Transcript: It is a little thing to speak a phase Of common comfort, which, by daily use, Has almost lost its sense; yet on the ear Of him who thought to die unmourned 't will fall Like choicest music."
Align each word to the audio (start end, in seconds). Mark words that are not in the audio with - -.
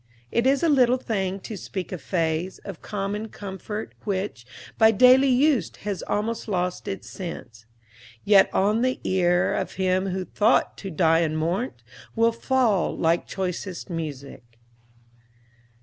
It 0.31 0.47
is 0.47 0.63
a 0.63 0.67
little 0.67 0.97
thing 0.97 1.39
to 1.41 1.55
speak 1.55 1.91
a 1.91 1.99
phase 1.99 2.57
Of 2.65 2.81
common 2.81 3.27
comfort, 3.29 3.93
which, 4.03 4.47
by 4.79 4.89
daily 4.89 5.27
use, 5.29 5.69
Has 5.81 6.01
almost 6.01 6.47
lost 6.47 6.87
its 6.87 7.07
sense; 7.07 7.67
yet 8.25 8.49
on 8.51 8.81
the 8.81 8.99
ear 9.03 9.53
Of 9.53 9.73
him 9.73 10.07
who 10.07 10.25
thought 10.25 10.75
to 10.79 10.89
die 10.89 11.19
unmourned 11.19 11.77
't 11.83 11.83
will 12.15 12.31
fall 12.31 12.97
Like 12.97 13.27
choicest 13.27 13.91
music." 13.91 14.57